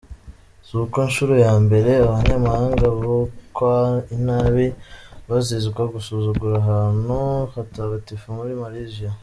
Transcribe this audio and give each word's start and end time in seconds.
Si 0.67 0.75
ku 0.91 0.99
nshuro 1.07 1.33
ya 1.45 1.53
mbere, 1.65 1.91
abanyamahanga 2.07 2.85
bukwa 2.99 3.75
inabi 4.15 4.67
bazizwa 5.29 5.81
gusuzugura 5.93 6.55
ahantu 6.63 7.17
hatagatifu 7.53 8.27
muri 8.37 8.53
Malaysia. 8.63 9.09